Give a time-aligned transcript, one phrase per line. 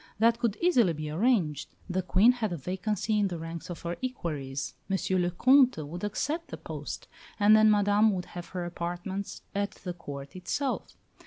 [0.17, 3.97] That could easily be arranged; the Queen had a vacancy in the ranks of her
[4.01, 4.73] equerries.
[4.89, 4.97] M.
[5.21, 7.07] le Comte would accept the post,
[7.39, 10.97] and then Madame would have her apartments at the Court itself.